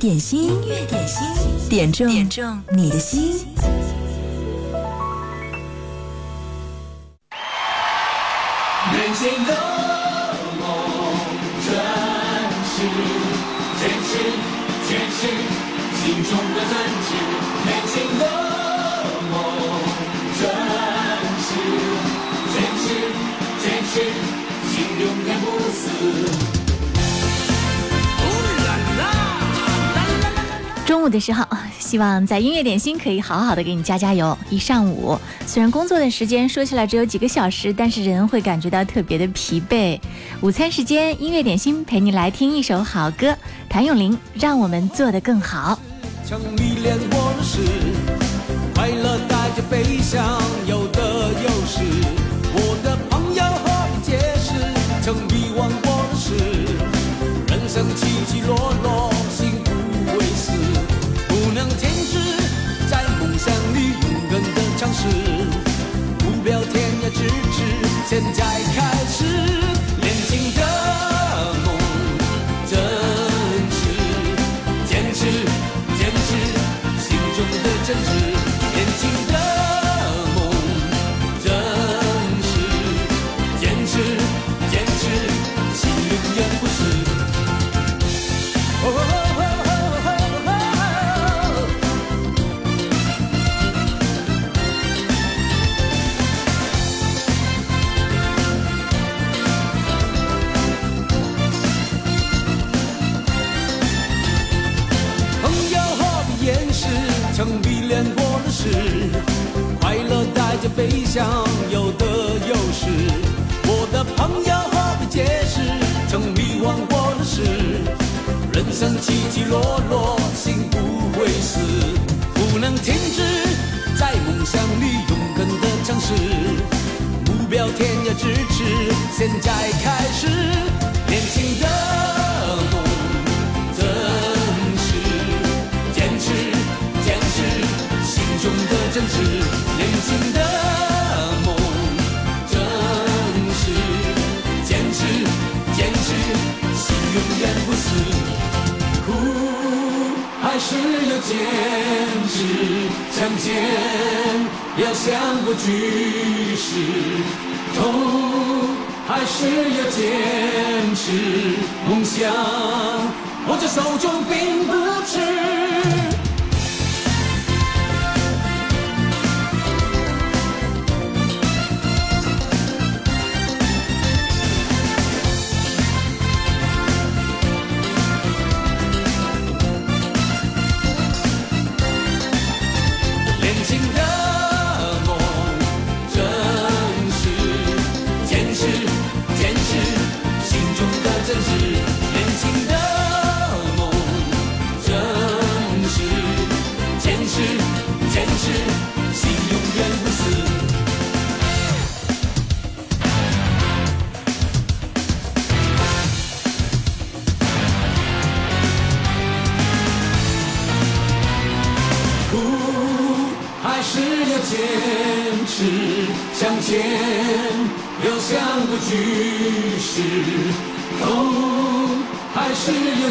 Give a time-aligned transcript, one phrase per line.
[0.00, 3.46] 点心，音乐点心，点中点中你的心。
[31.00, 31.42] 中午的时候，
[31.80, 34.36] 希望在音乐点心可以好好的给你加加油。
[34.50, 39.98] 一上午，虽然工作的时间说起来只有几个小时，但是人会感觉到特别的疲惫。
[40.42, 43.34] 午餐时间，音乐点心陪你来听一首好歌，
[43.66, 45.80] 谭咏麟《让我们做得更好》。
[46.28, 47.60] 曾迷恋过的事，
[48.74, 51.00] 快乐带着悲伤，有得
[51.42, 52.19] 有失。
[68.10, 68.42] 现在
[68.74, 69.49] 开始，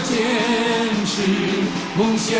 [0.02, 0.18] 坚
[1.06, 1.22] 持
[1.98, 2.40] 梦想，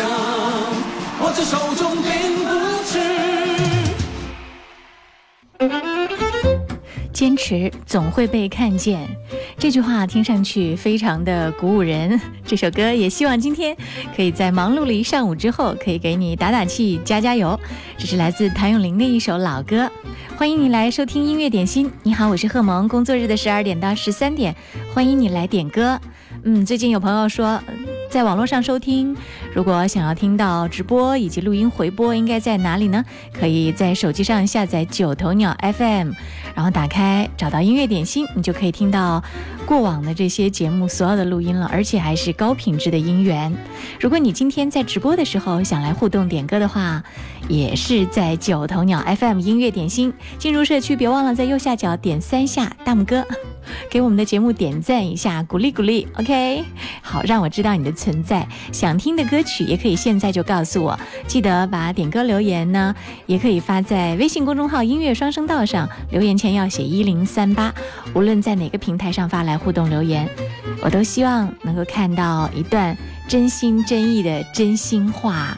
[1.20, 2.10] 握着手中并
[2.44, 2.48] 不
[2.84, 2.98] 迟。
[7.12, 9.06] 坚持总会被看见，
[9.58, 12.18] 这句话听上去非常的鼓舞人。
[12.46, 13.76] 这首歌也希望今天
[14.16, 17.60] 可以在忙碌了一上午之后，可以给你打打气、加加油。
[17.98, 19.90] 这是来自谭咏麟的一首老歌，
[20.38, 21.92] 欢迎你来收听音乐点心。
[22.04, 24.56] 你好，我是贺萌，工作日的十二点到十三点，
[24.94, 26.00] 欢迎你来点歌。
[26.42, 27.60] 嗯，最近有朋友说，
[28.08, 29.14] 在网络上收听，
[29.54, 33.04] 如果想要听到直播以及录音回播，应该在哪里呢？
[33.32, 36.12] 可以在手机上下载九头鸟 FM，
[36.54, 39.22] 然后打开找到音乐点心，你就可以听到
[39.66, 43.54] 过往的这些节目所有的录音了，而且还是高品质的音源。
[44.00, 47.02] 如果你今天在直播的时候想来互动点歌的话，
[47.48, 50.10] 也是在九头鸟 FM 音乐点心。
[50.38, 53.26] 进入社区，别忘了在右下角点三下大拇哥。
[53.90, 56.64] 给我们的节目点赞一下，鼓励鼓励，OK？
[57.02, 58.46] 好，让我知道你的存在。
[58.72, 62.94] 想听的歌曲也可以现在就告诉我，记得把点歌留言呢，
[63.26, 67.72] 也可以发在微信公众号“音乐双声道”上，留言前要写一零三八。
[68.14, 70.28] 无论在哪个平台上发来互动留言，
[70.82, 72.96] 我都希望能够看到一段
[73.28, 75.56] 真心真意的真心话。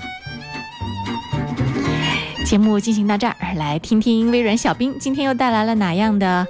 [2.45, 6.47] 节目进行到这儿，来听听微软小冰今天又带来了哪样的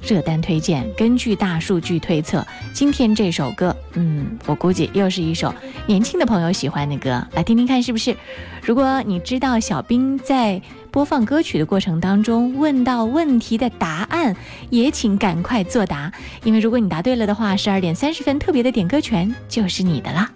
[0.00, 0.86] 热单推荐？
[0.96, 5.52] 根据大数据推测，今天这首歌，嗯，我估计又是一首
[5.86, 8.16] 年轻的朋友喜欢的歌，来听听看是不是？
[8.62, 10.60] 如果你知道小冰在
[10.90, 14.34] 播放歌曲的过程当中问到问题的答案，
[14.70, 16.12] 也请赶快作答，
[16.44, 20.30] 因为如果你答对了的话，十二点三十分特别的点歌权就是你的啦。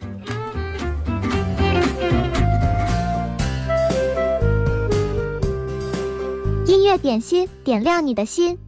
[6.66, 8.58] 音乐点心，点亮你的心。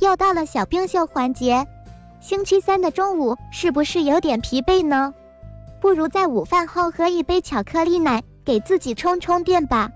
[0.00, 1.66] 又到了小冰秀环节，
[2.20, 5.14] 星期三的中午是不是有点疲惫呢？
[5.80, 9.90] 不如在午饭后喝一杯巧克力奶，给自己充充电吧。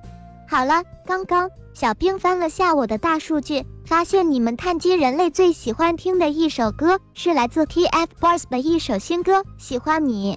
[0.48, 10.34] 好了，刚刚小冰翻了下我的大数据，发现你们碳基人类最喜欢听的一首歌是来自 TFBOYS 的一首新歌《喜欢你》。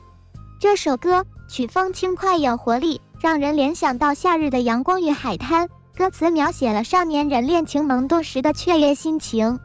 [0.60, 5.70] 这首歌曲风轻快有活力，让人联想到夏日的阳光与海滩。
[5.96, 9.60] 歌词描写了少年人恋情萌动时的雀跃心情，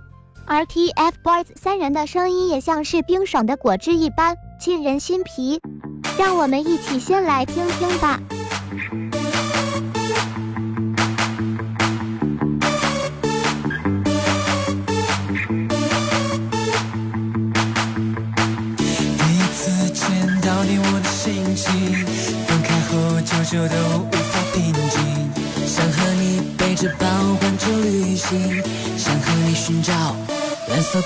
[0.44, 5.58] 而 TFBOYS 三人的声音也像是冰爽的果汁一般沁人心脾。
[6.18, 8.20] 让我们一起先来听听吧。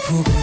[0.08, 0.41] pour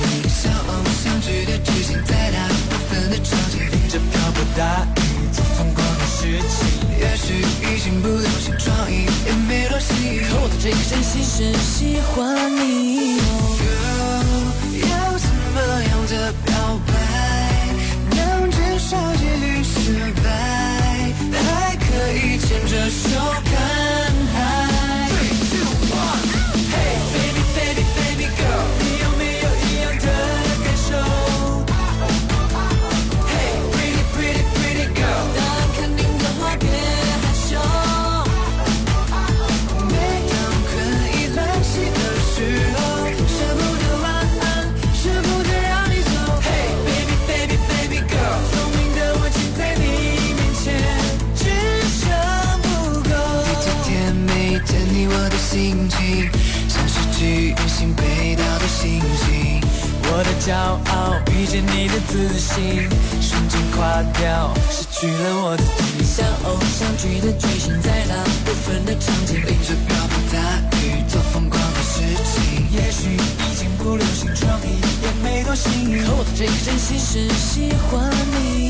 [74.40, 76.04] 创意，也没多幸运。
[76.04, 78.70] 可我的这颗真心是喜欢你。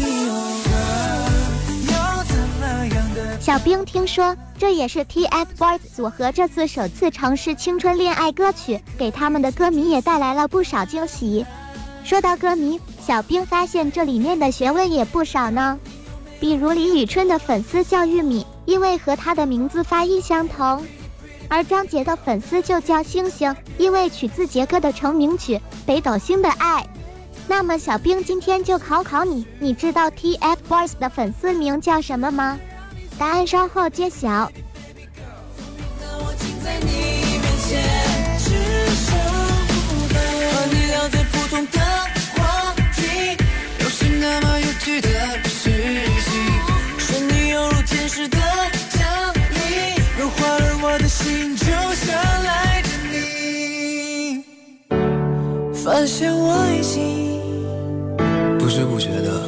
[3.40, 11.46] 小冰听说这也是 TFBOYS 组合这次首次尝试青春恋爱歌曲，给他们的歌迷也带来了不少惊喜。
[12.04, 15.80] 说到歌迷，小冰发现这里面的学问也不少呢。
[16.40, 20.84] 比如李宇春的粉丝叫玉米，因为和她的名字发音相同；
[21.50, 25.56] 而张杰的粉丝就叫星星，因为取自杰哥的成名曲
[25.86, 26.84] 《北斗星的爱》。
[27.48, 32.60] 那么小冰今天就考考你，你知道 TFBOYS 的粉丝名叫什么吗？
[33.18, 34.52] 答案稍后揭晓。
[41.72, 41.80] 的
[42.36, 43.36] 话题，
[43.82, 45.10] 又是那么有趣的
[45.50, 45.70] 事
[46.24, 46.32] 情。
[47.00, 48.38] 说你犹如天使的
[50.20, 54.44] 融化了我的心，就像爱着你。
[55.74, 57.40] 发现我已经
[58.58, 59.42] 不知不觉的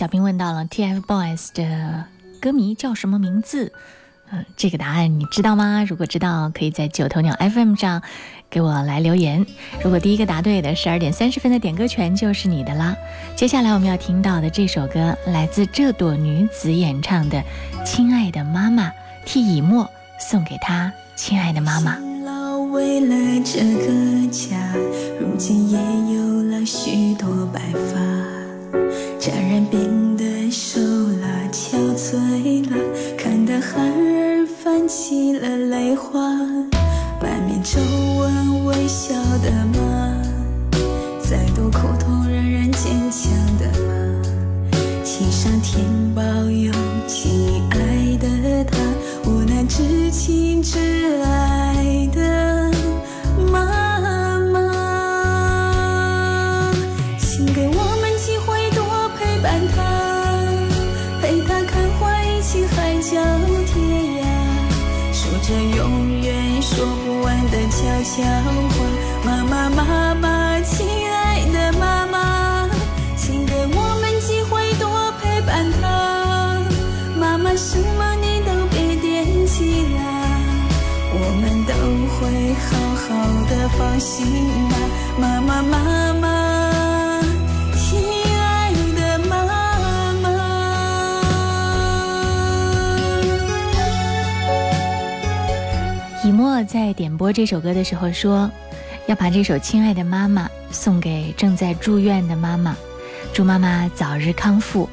[0.00, 2.04] 小兵问到了 TFBOYS 的
[2.40, 3.70] 歌迷叫什么名字？
[4.30, 5.84] 嗯，这个答案你知道吗？
[5.86, 8.00] 如果知道，可以在九头鸟 FM 上
[8.48, 9.44] 给我来留言。
[9.84, 12.96] 如果第一个答对的，十二点三十分的点歌权就是你的啦。
[13.36, 17.38] 接下来我们要听到的这首歌，来自这朵女子演唱的
[17.84, 18.88] 《亲爱的妈妈》，
[19.26, 19.86] 替以沫
[20.18, 21.98] 送给她亲爱的妈妈。
[22.72, 24.56] 为了这个家，
[25.20, 25.78] 如今也
[26.14, 28.39] 有了许多白发，
[29.18, 32.76] 家人变得瘦了，憔悴了，
[33.16, 36.20] 看得孩儿泛起了泪花，
[37.20, 37.80] 满面皱
[38.18, 40.22] 纹微笑的妈，
[41.20, 43.90] 再多苦痛仍然坚强的妈。
[45.04, 45.84] 请上天
[46.14, 46.72] 保佑，
[47.06, 48.78] 亲爱的他，
[49.28, 50.78] 无难至亲至
[51.22, 51.99] 爱
[68.10, 68.74] 笑话。
[69.24, 72.68] 妈妈，妈妈，亲爱的妈妈，
[73.16, 76.58] 请给我们机会多陪伴她。
[77.16, 80.00] 妈妈，什么你都别惦记啦，
[81.14, 81.72] 我们都
[82.16, 82.18] 会
[82.66, 82.68] 好
[83.04, 83.06] 好
[83.48, 84.26] 的，放心
[84.68, 84.74] 吧。
[85.16, 86.26] 妈妈，妈妈，
[96.62, 98.50] 在点播这首歌的时候说，
[99.06, 102.76] 要把这首《亲爱的妈妈》送给正在住院的妈妈，
[103.32, 104.88] 祝妈妈早日康复。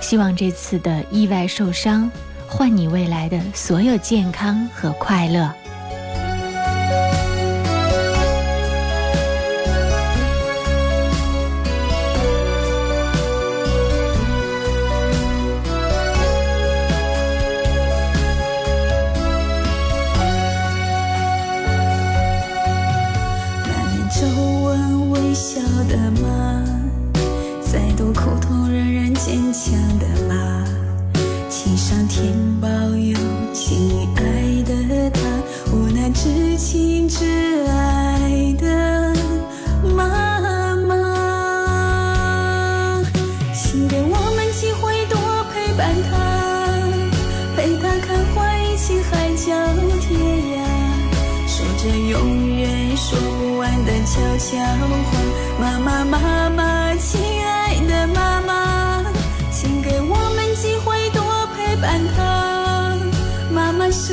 [0.00, 2.10] 希望这次的意外受伤，
[2.48, 5.52] 换你未来的所有健康和快乐。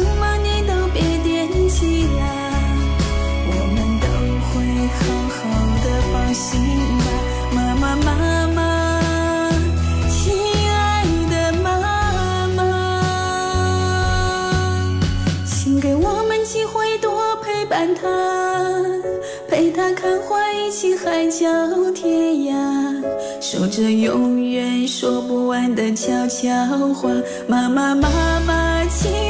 [0.09, 2.21] 什么你都别惦记了，
[3.45, 4.07] 我们都
[4.49, 4.51] 会
[4.97, 4.99] 好
[5.29, 5.37] 好
[5.83, 6.49] 的，放心
[6.97, 7.05] 吧，
[7.53, 8.07] 妈妈妈
[8.47, 8.59] 妈，
[10.09, 10.17] 亲
[10.67, 11.67] 爱的妈
[12.55, 12.59] 妈，
[15.45, 18.07] 请给我们机会多陪伴他，
[19.47, 21.45] 陪他看花，一起海角
[21.93, 22.51] 天涯，
[23.39, 26.49] 说着永远说不完的悄悄
[26.95, 27.09] 话，
[27.47, 28.09] 妈妈妈
[28.47, 29.28] 妈，亲。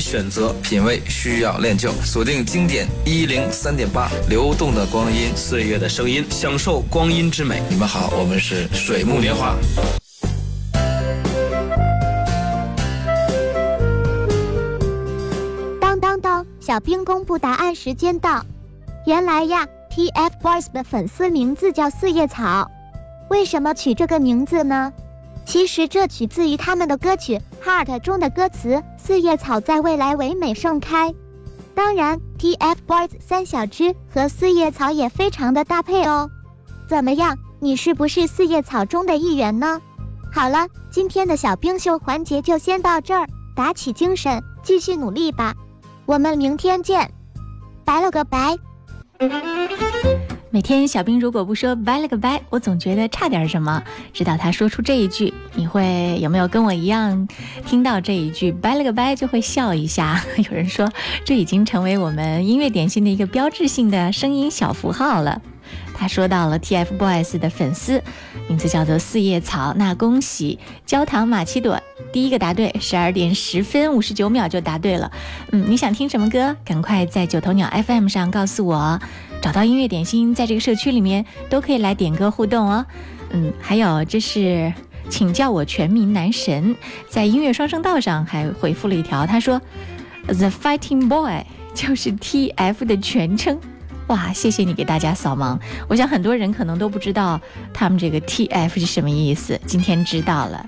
[0.00, 1.92] 选择，品味需要练就。
[2.02, 7.62] 锁定经典一零三点八，流动的光阴，岁月的声音，享受光阴之美。
[7.68, 9.54] 你们好，我们是水木年华。
[15.80, 18.44] 当当当，小兵公布答案时间到。
[19.06, 22.70] 原来呀，TFBOYS 的粉丝名字叫四叶草，
[23.28, 24.92] 为什么取这个名字呢？
[25.46, 31.14] 其实这取自于他们的歌曲《Heart》中的歌词“四叶草在未来唯美盛开”。
[31.74, 36.30] 当然，TFBOYS 三小只和四叶草也非常的搭配哦。
[36.88, 39.80] 怎么样，你是不是四叶草中的一员呢？
[40.32, 45.54] 好了，今天的小冰秀环节就先到这儿，打起精神，继续努力吧。
[46.06, 47.12] 我们明天见，
[47.84, 48.58] 拜了个拜。
[50.52, 53.84] 每天小兵如果不说拜了个拜，我总觉得差点什么。
[54.12, 57.28] 直到他说出这一句，你会有没有跟我一样，
[57.64, 60.20] 听到这一句拜了个拜就会笑一下？
[60.36, 60.90] 有人说，
[61.24, 65.40] 这已经成为我们音乐点心的一个标志性的声音小符号了。
[66.00, 68.02] 他说到了 TFBOYS 的粉丝，
[68.48, 69.74] 名字叫做四叶草。
[69.76, 71.78] 那恭喜焦糖玛奇朵
[72.10, 75.12] 第一个答对，十二点十分五十九秒就答对了。
[75.52, 76.56] 嗯，你想听什么歌？
[76.64, 78.98] 赶快在九头鸟 FM 上告诉我。
[79.42, 82.86] 找到音乐点心，在这个社区里面都可以来点歌互动哦。
[83.32, 84.72] 嗯，还有这是
[85.10, 86.74] 请叫我全民男神，
[87.10, 89.60] 在音乐双声道上还回复了一条，他说
[90.26, 93.60] The Fighting Boy 就是 TF 的全称。
[94.10, 95.56] 哇，谢谢你给大家扫盲。
[95.88, 97.40] 我想很多人可能都不知道
[97.72, 100.66] 他们这个 TF 是什么意思，今天知道了。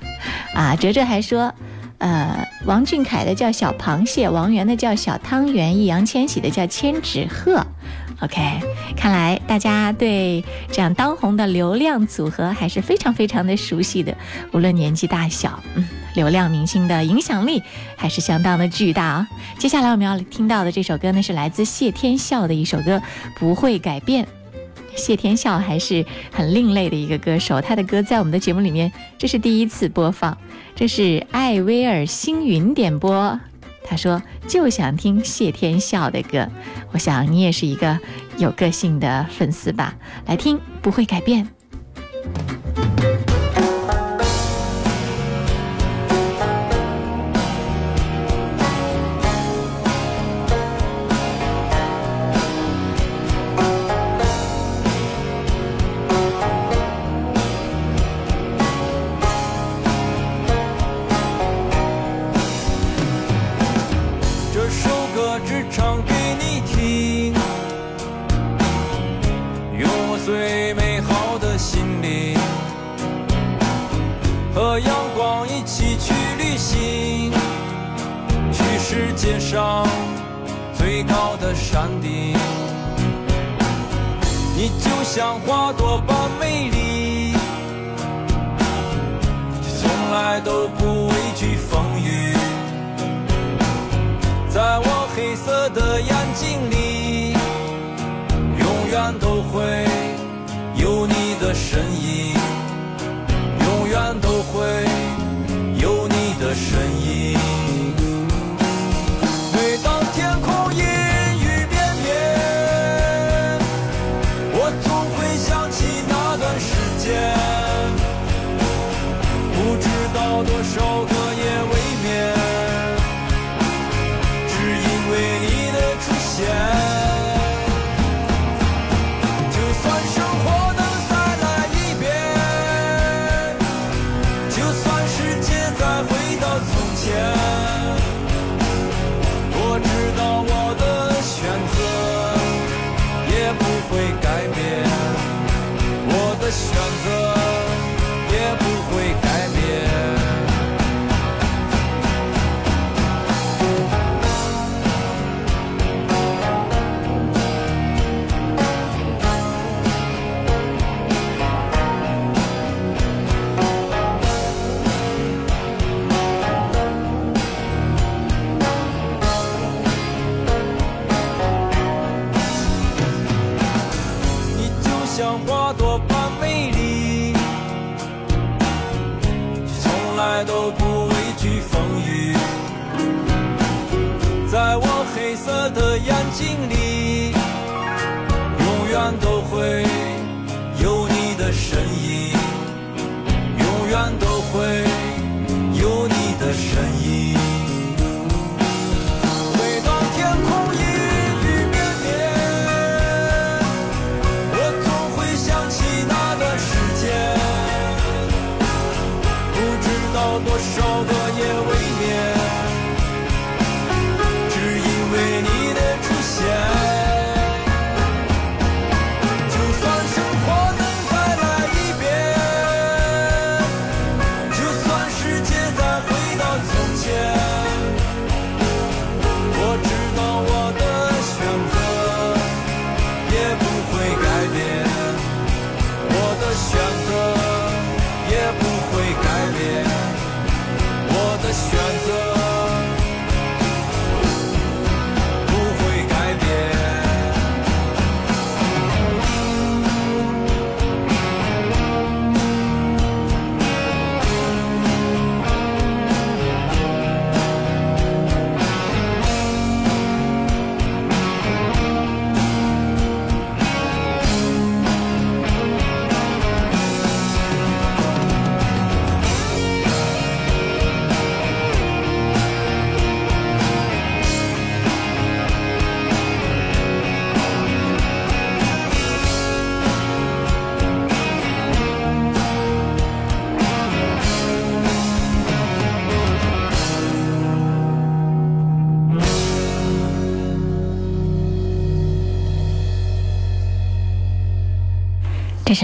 [0.54, 1.52] 啊，哲哲还说，
[1.98, 7.66] 呃，王俊凯的叫小螃蟹，王源的叫小汤圆，易烊千玺的叫千纸鹤。
[8.22, 8.60] OK，
[8.96, 14.16] 看来大家对这样当红的流量组合还是非常非常的熟悉的，
[14.52, 17.60] 无论年纪大小，嗯，流量明星的影响力
[17.96, 19.28] 还是相当的巨大啊。
[19.58, 22.98] 接下来我们要听到的这首歌呢，是来自谢天笑的一首歌，
[23.34, 24.24] 《不会改变》。
[24.94, 30.38] 谢天笑还是很另类的一个歌手，他的歌在我们的节目里面这是第一次播放，
[30.76, 33.40] 这是艾薇儿星云点播。
[33.84, 36.48] 他说就想听谢天笑的歌，
[36.92, 37.98] 我想你也是一个
[38.38, 39.94] 有个性的粉丝吧，
[40.26, 41.48] 来听不会改变。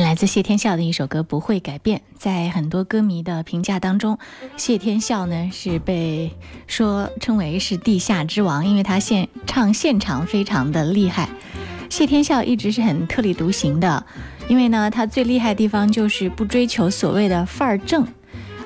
[0.09, 1.99] 来自谢天笑的一首歌《不会改变》。
[2.17, 4.19] 在很多歌迷的评价当中，
[4.57, 6.35] 谢天笑呢是被
[6.67, 11.29] 说称为是地下之王，因为他现唱现场非常的厉害。
[11.91, 14.03] 谢天笑一直是很特立独行的，
[14.49, 18.09] 因为呢他最厉害的地方就是不追求所谓的范儿正。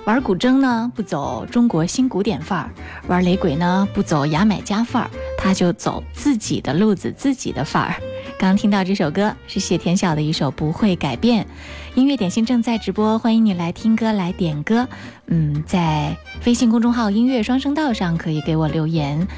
[0.05, 2.71] 玩古筝呢不走中国新古典范儿，
[3.09, 7.97] 玩雷鬼呢不走牙买加范儿，他就走自己的路子，自己的范儿。
[8.43, 11.45] 刚听到这首歌是谢天笑的一首《不会改变》，
[11.95, 14.89] 音乐点心正在直播，欢迎你来听歌来点歌。
[15.29, 19.29] 嗯，在微信公众号“音乐双声道”上可以给我留言。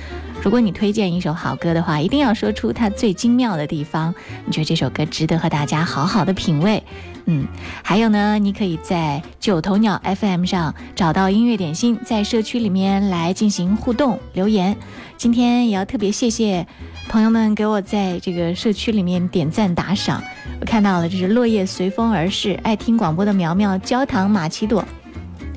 [0.43, 4.14] 如果你推荐一首好歌的话，一定要说出它最精妙的地方，
[4.47, 6.83] 你觉得这首歌值得和大家好好的品味。
[7.27, 7.47] 嗯，
[7.83, 14.77] 还有呢，你可以在九头鸟 FM 上找到音乐点心，在社区里面来进行互动留言。
[15.17, 16.67] 今天也要特别谢谢
[17.09, 20.23] 朋友们给我在这个社区里面点赞打赏，
[20.61, 24.85] 我看到了，这是落叶随风而逝，爱听广播的苗苗，焦糖玛奇朵，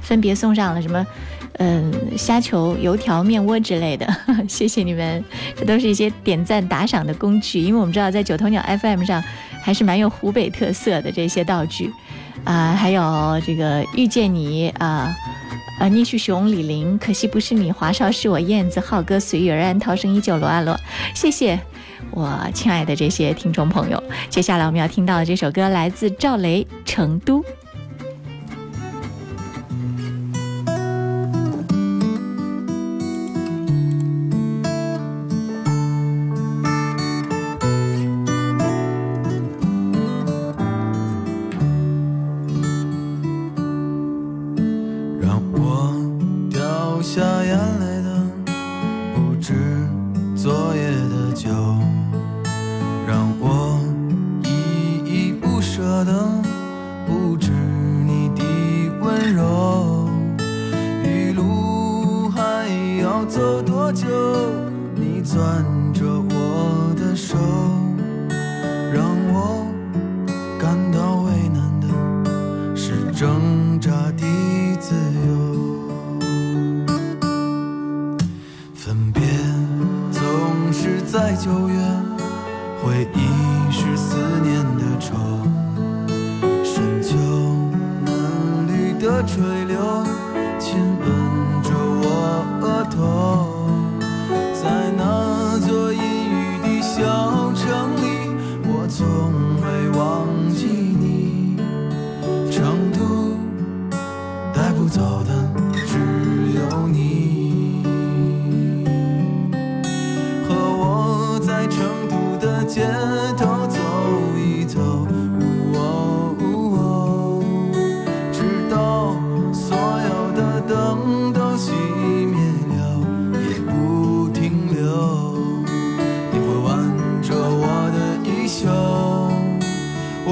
[0.02, 1.06] 分别送上了什么？
[1.60, 4.08] 嗯，虾球、油条、面窝之类的，
[4.48, 5.26] 谢谢你们，
[5.56, 7.60] 这都是一些点赞打赏的工具。
[7.60, 9.24] 因为我们知道，在九头鸟 FM 上
[9.68, 11.92] 还是蛮有湖北特色的这些道具，
[12.46, 15.14] 啊，还有这个遇见你啊，
[15.78, 20.80] 啊，聂旭雄、李林，可惜不是你，华少是我，燕子、浩哥、随遇而安、涛声依旧、罗阿罗，
[21.14, 21.60] 谢谢
[22.12, 24.02] 我亲爱的这些听众朋友。
[24.30, 27.42] 接下来我们要听到的这首歌来自赵雷，《成都》。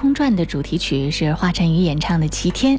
[0.00, 2.78] 空传》的主题曲是华晨宇演唱的《齐天》。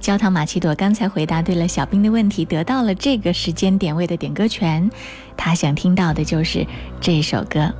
[0.00, 4.90] 焦糖玛奇朵刚才回答对了小兵的问题，得到了这个时间点位的点歌权。
[5.36, 6.66] 他想听到的就是
[7.02, 7.70] 这首歌。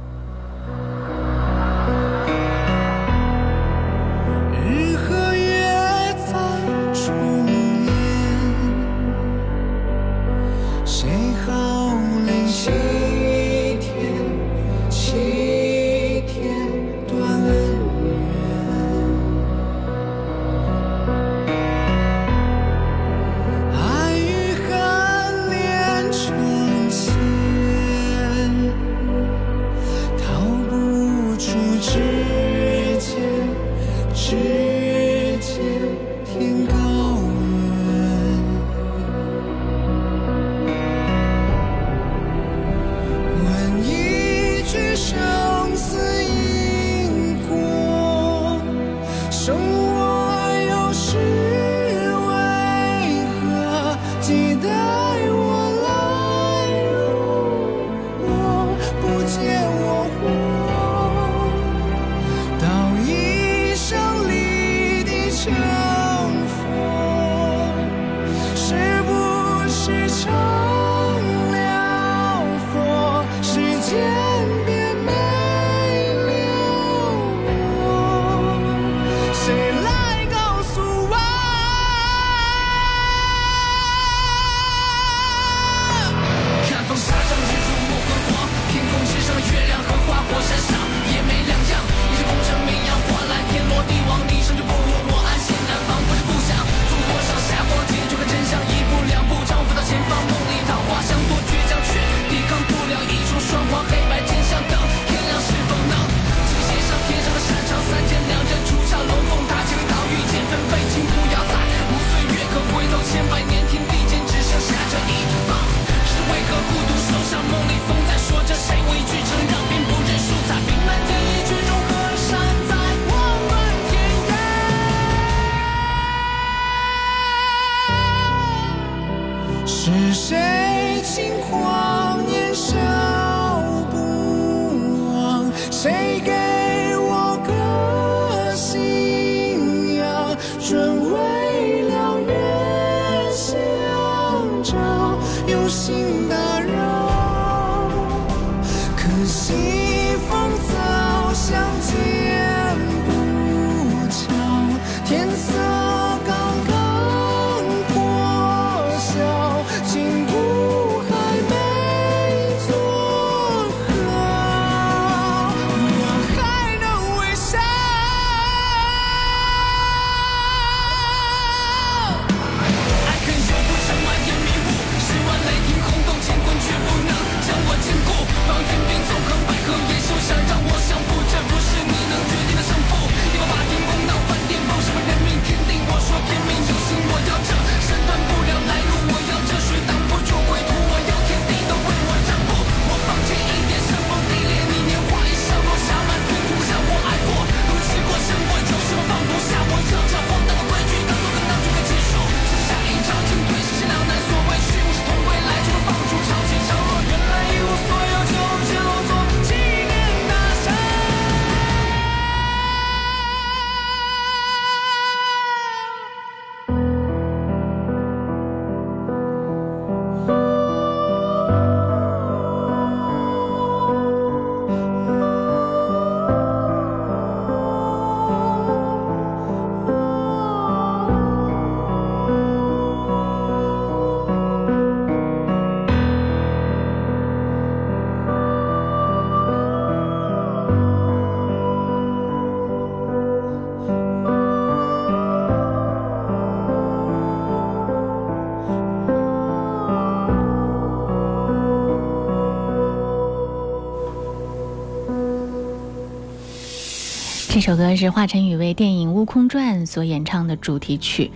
[257.64, 261.31] 首歌是华晨宇为电影《悟空传》所演唱的主题曲，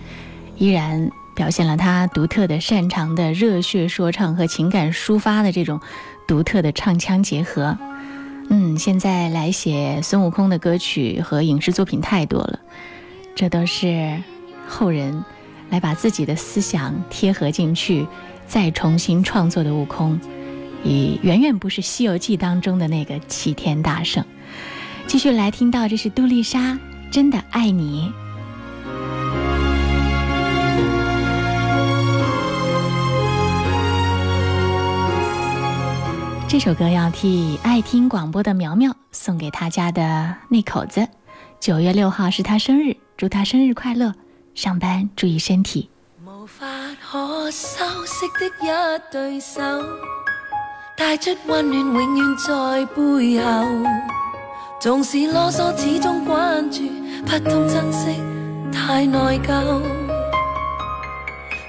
[0.59, 5.81] 依然表现了他独特的、擅长的热血说唱和情感抒发的这种
[6.27, 7.75] 独特的唱腔结合。
[8.51, 12.59] 嗯，现在来写孙悟空的歌曲和影视作品太多了，
[13.33, 14.21] 这都是
[14.67, 15.25] 后人
[15.71, 18.05] 来把自己的思想贴合进去，
[18.45, 20.21] 再重新创作的悟空，
[20.83, 24.23] 已远远不是《西游记》当中的那个齐天大圣。
[25.09, 26.77] 继续来听到，这是杜丽莎，
[27.09, 28.13] 真的爱你。
[36.47, 41.07] 这首歌要替爱听广播的苗苗送给他家的那口子。
[41.59, 44.13] 九月六号是他生日，祝他生日快乐，
[44.53, 45.89] 上班注意身体。
[46.23, 46.67] 無法
[47.01, 49.59] 可修飾的一對手，
[50.95, 54.28] 帶出溫暖永遠在背後。
[54.79, 56.83] 纵使啰嗦，始終關注，
[57.25, 58.15] 不懂珍惜，
[58.71, 59.81] 太內疚。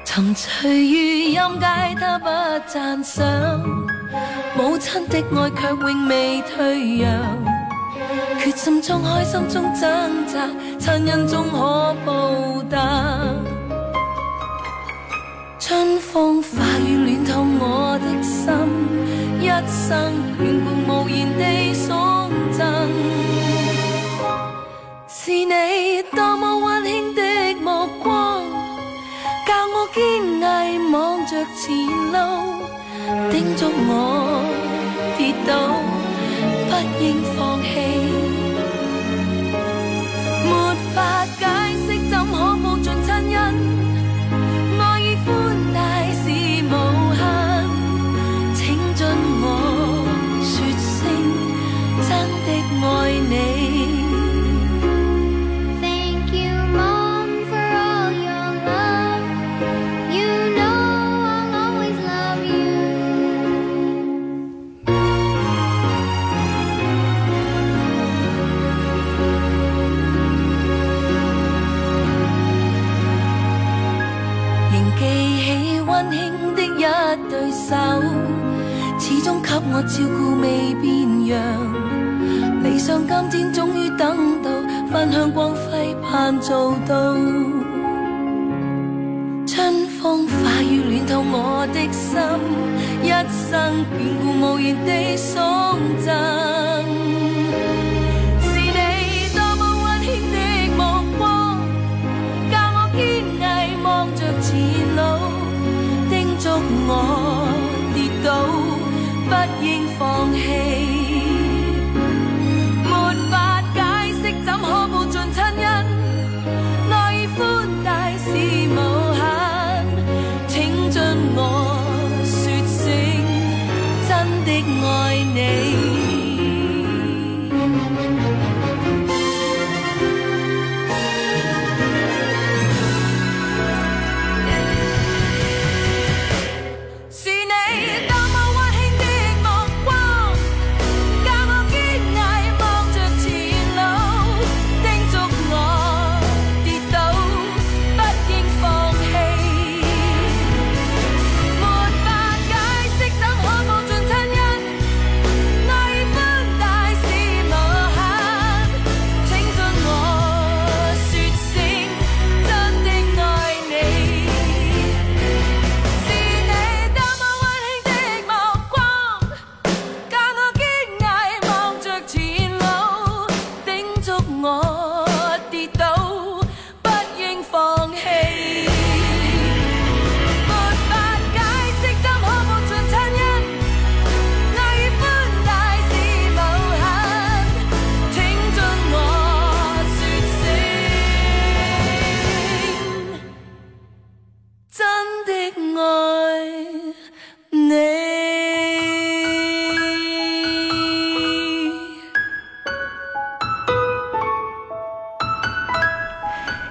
[0.04, 2.28] 沉醉於音階，他不
[2.70, 3.24] 讚賞。
[4.56, 7.10] 母親的愛卻永未退讓。
[8.38, 9.80] 決心中開心中掙
[10.32, 12.78] 扎，親恩终可報答。
[15.58, 18.54] 春風化雨暖透我的心，
[19.40, 22.19] 一生眷顧無言地送
[25.08, 27.22] 是你多么温馨的
[27.60, 28.42] 目光，
[29.46, 30.00] 教我坚
[30.40, 30.42] 毅
[30.92, 31.68] 望着前
[32.12, 32.18] 路，
[33.30, 34.42] 叮嘱我
[35.16, 35.79] 跌倒。
[79.72, 81.38] 我照顾未变样。
[82.62, 84.50] 理想今天终于等到，
[84.90, 87.14] 分享光辉盼做到。
[89.46, 92.20] 春风化雨暖透我的心，
[93.02, 95.36] 一生眷顾无言地送
[96.04, 96.69] 赠。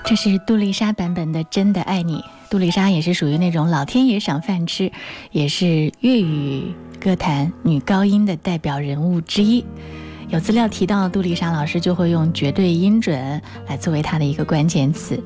[0.10, 2.16] 这是杜丽莎版本的《真的爱你》。
[2.50, 4.92] 杜丽莎也是属于那种老天爷赏饭吃，
[5.32, 9.64] 也是粤语歌坛女高音的代表人物之一。
[10.30, 15.24] 有资料提到，杜丽莎老师就会用绝对音准来作为她的一个关键词。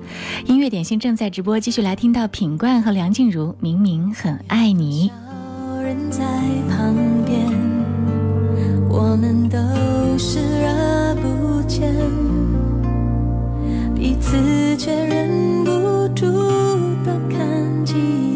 [0.48, 5.10] 音乐点心正在直播，继续来听到品冠和梁静茹《明明很爱你》。
[5.82, 6.26] 人在
[6.70, 7.40] 旁边，
[8.90, 9.58] 我们都
[10.18, 12.33] 视而不见。
[14.04, 15.72] 一次却忍不
[16.10, 16.26] 住
[17.06, 18.33] 多看几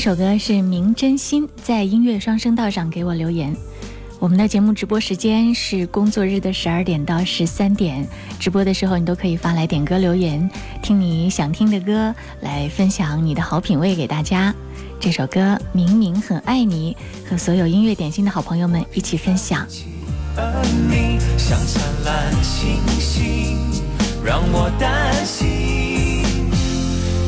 [0.00, 3.54] 首歌是明真心在音乐双声道上给我留言。
[4.18, 10.50] 我们的节目直播时间是工作日的十二点到十三点，直播的时候你都可以发来点歌留言，
[10.82, 14.54] 听你想听的歌，来分享你的好品味给大家。
[14.98, 15.40] 这首歌
[15.72, 16.96] 《明明很爱你》，
[17.30, 19.66] 和所有音乐点心的好朋友们一起分享。
[20.88, 23.58] 你像灿烂星星，
[24.24, 25.46] 让我担心。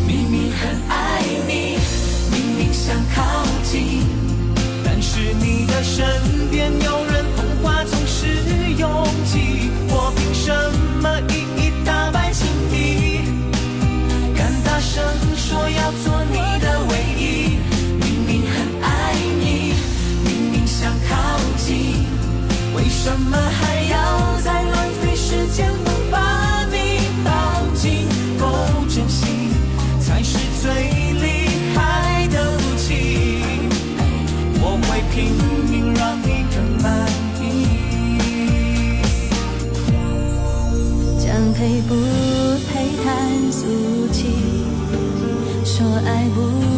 [0.06, 1.11] 明明很爱，
[2.84, 3.22] 想靠
[3.62, 4.02] 近，
[4.84, 6.04] 但是你的身
[6.50, 8.26] 边有人童话总是
[8.76, 10.52] 拥挤，我凭什
[11.00, 13.20] 么一一打败情敌？
[14.34, 15.00] 敢大声
[15.36, 17.56] 说要做你的唯一，
[18.00, 19.74] 明明很爱你，
[20.24, 22.04] 明明想靠近。
[22.74, 26.18] 为什么还要再浪费时间不把
[41.62, 41.94] 配不
[42.72, 43.68] 配谈俗
[44.10, 44.34] 气，
[45.64, 46.71] 说爱不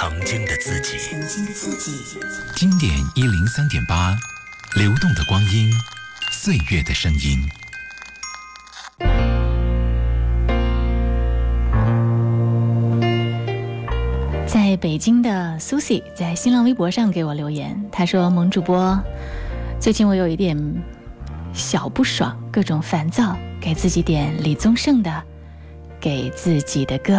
[0.00, 0.96] 曾经的自己。
[0.96, 2.18] 曾经的自己。
[2.56, 4.16] 经典一零三点八，
[4.74, 5.70] 流动的光阴，
[6.32, 7.46] 岁月的声音。
[14.46, 18.98] 在北京的 Susie 在新浪微博上给我留言，她说：“萌主播，
[19.78, 20.56] 最近我有一点
[21.52, 25.10] 小不爽，各种烦躁，给自己点李宗盛的
[26.00, 27.18] 《给自己的歌》。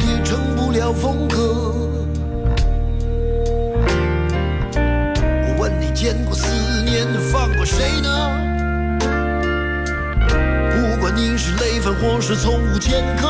[0.00, 1.74] 也成不了风格。
[4.78, 6.46] 我问你见过思
[6.84, 8.08] 念放过谁呢？
[10.72, 13.28] 不管你是累犯或是从无前科，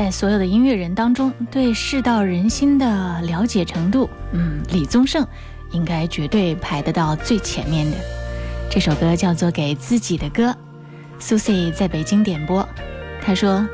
[0.00, 5.26] 在所有的音乐人当中对世道人心的了解程度，嗯，李宗盛
[5.72, 7.98] 应该绝对排得到最前面的。
[8.70, 10.56] 这首歌叫做《给自己的歌》
[11.22, 12.66] ，Susie 在北京点播，
[13.20, 13.68] 她说：“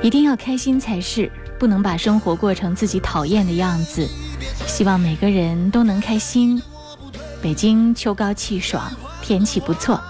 [0.00, 1.28] 一定要开心才是，
[1.58, 4.08] 不能把生活过成自己讨厌的样子。
[4.68, 6.62] 希望每个人都能开心。
[7.42, 10.00] 北京秋高气爽，天气不错。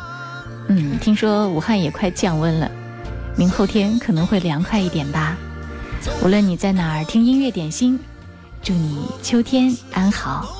[0.68, 2.70] 嗯，听说武汉也快降温了。”
[3.36, 5.36] 明后天可能会凉快一点吧。
[6.22, 7.98] 无论你在哪儿听音乐点心，
[8.62, 10.56] 祝你秋天安好。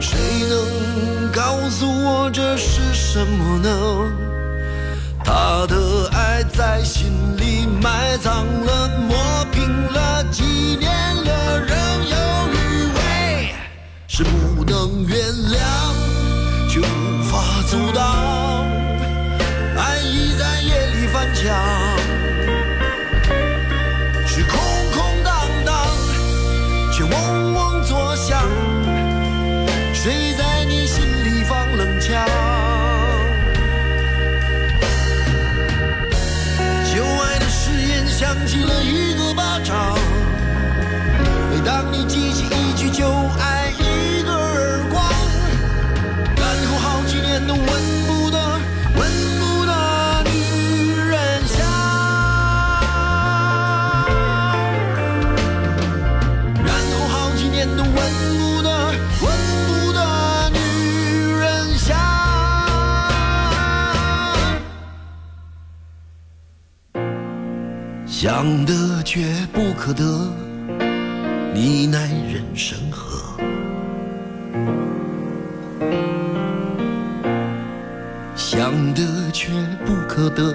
[0.00, 4.12] 谁能告诉我这是什么呢？
[5.24, 8.85] 他的爱在心里埋葬了，
[68.36, 70.04] 想得却不可得，
[71.54, 73.34] 你奈人生何？
[78.36, 79.50] 想得却
[79.86, 80.52] 不可得，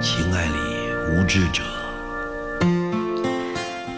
[0.00, 0.54] 情爱里
[1.10, 1.64] 无知者。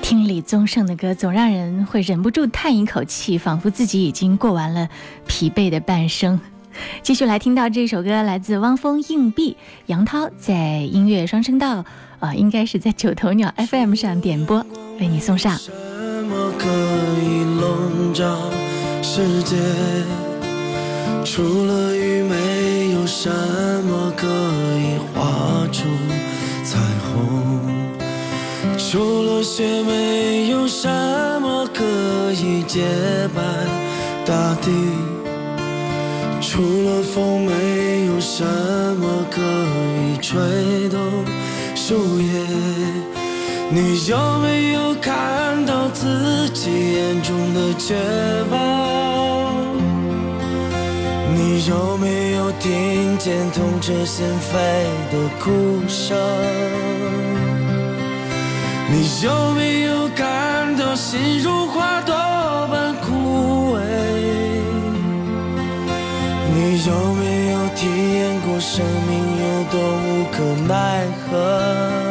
[0.00, 4.88] 听李宗盛的歌，总让人会忍不住叹一口气，仿佛自己已经过完了
[5.26, 6.40] 疲惫的半生。
[7.03, 9.57] 继续来听到这首歌，来自汪峰《硬币》，
[9.87, 11.84] 杨涛在音乐双声道，
[12.20, 14.64] 呃，应该是在九头鸟 FM 上点播，
[15.01, 15.57] 为你送上。
[15.57, 16.66] 什么可
[17.22, 18.51] 以笼罩
[19.03, 19.57] 世界？
[21.24, 25.84] 除了雨，没有什么可以画出
[26.64, 27.68] 彩虹；
[28.78, 30.89] 除了雪，没有什
[31.41, 31.84] 么可
[32.32, 32.80] 以洁
[33.34, 33.43] 白
[34.24, 34.70] 大地；
[36.57, 40.98] 除了风，没有什么可以吹动
[41.74, 42.32] 树叶。
[43.68, 47.94] 你有没有看到自己眼中的绝
[48.50, 49.76] 望？
[51.34, 54.57] 你有没有听见痛彻心扉
[55.12, 56.16] 的哭声？
[58.90, 62.14] 你有没有感到心如花朵
[62.70, 62.94] 般
[66.68, 72.05] 你有没有体验过生命有多无可奈何？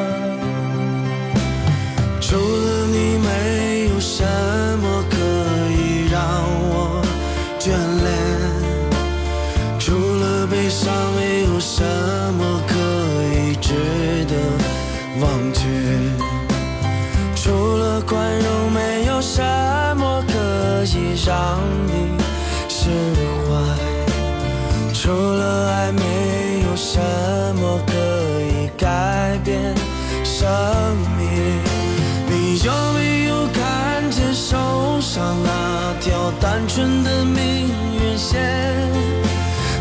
[36.26, 38.42] 那条单纯的命运线？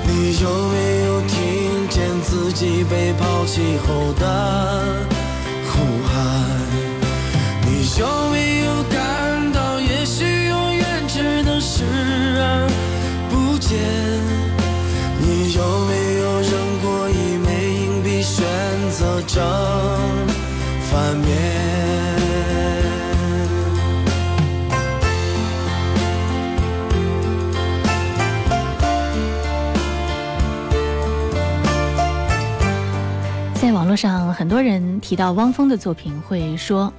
[0.07, 5.07] 你有没有听见自己被抛弃后的
[5.67, 6.15] 呼喊？
[7.63, 11.83] 你有没有感到，也许永远只能视
[12.39, 12.69] 而
[13.31, 13.79] 不见？
[15.21, 17.49] 你有没有扔过一枚
[17.87, 18.45] 硬币，选
[18.91, 19.43] 择正
[20.91, 21.74] 反面？
[33.95, 36.93] 络上，很多人提到汪峰的作品，会说，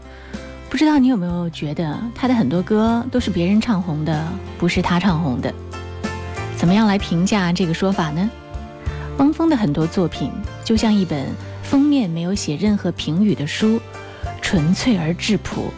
[0.70, 4.26] 不知道你有没有觉得他的很多歌都是别人唱红的，
[4.58, 5.54] 不是他唱红的？
[6.56, 8.30] 怎么样来评价这个说法呢？
[9.18, 10.32] 汪峰的很多作品
[10.64, 11.28] 就像一本
[11.64, 13.82] 封面没有写任何评语的书，
[14.41, 15.74] 纯粹而质朴。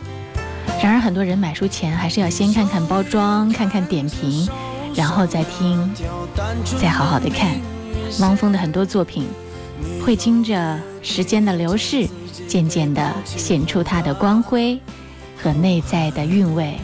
[0.83, 4.47] 然而，很多人买书前还是要先看看包装，看看点评，
[4.93, 5.91] 然后再听，
[6.79, 7.59] 再好好的看。
[8.19, 9.27] 汪峰的很多作品
[10.07, 12.07] 会经着时间的流逝，
[12.47, 14.79] 渐渐地显出它的光辉
[15.35, 16.75] 和内在的韵味。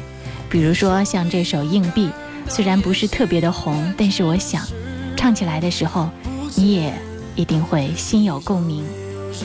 [0.50, 2.08] 比如说，像这首《硬币》，
[2.52, 4.62] 虽然不是特别的红，但是我想，
[5.16, 6.10] 唱起来的时候，
[6.56, 6.94] 你也
[7.38, 8.84] 一定会心有共鸣。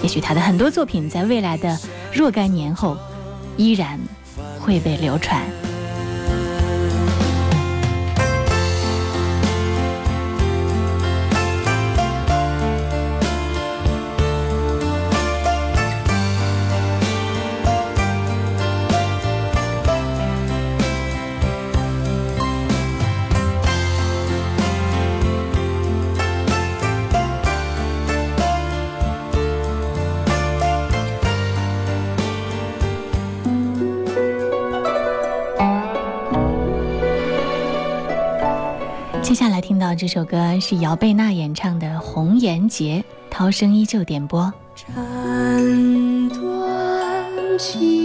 [0.02, 1.78] 也许他的很多作品在未来的
[2.12, 2.98] 若干年后，
[3.56, 3.96] 依然
[4.58, 5.40] 会被流传。
[39.98, 44.42] 这首歌是姚贝娜演唱的《红颜劫》，涛声依旧点播。
[44.76, 47.97] 斩断情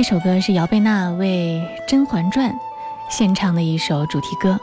[0.00, 2.50] 这首歌是姚贝娜为《甄嬛传》
[3.10, 4.58] 献唱的一首主题歌。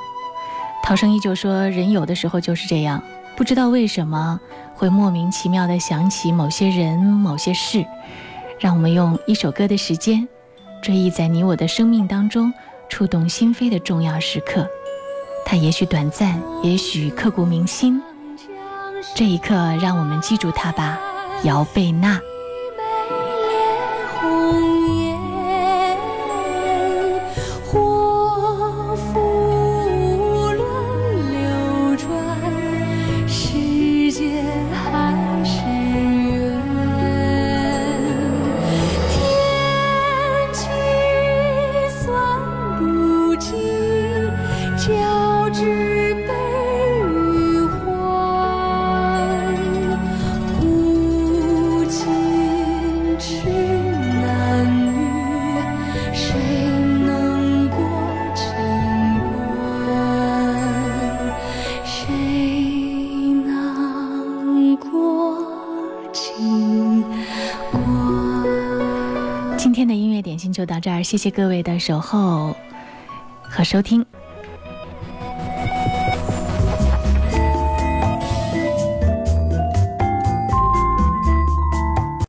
[0.81, 3.03] 陶声依旧说：“人有的时候就是这样，
[3.35, 4.39] 不知道为什么
[4.73, 7.85] 会莫名其妙地想起某些人、某些事，
[8.59, 10.27] 让我们用一首歌的时间，
[10.81, 12.51] 追忆在你我的生命当中
[12.89, 14.67] 触动心扉的重要时刻。
[15.45, 18.01] 它也许短暂，也许刻骨铭心。
[19.13, 20.97] 这一刻，让我们记住它吧，
[21.43, 22.19] 姚贝娜。”
[70.79, 72.55] 这儿，谢谢各位的守候
[73.41, 74.05] 和收听。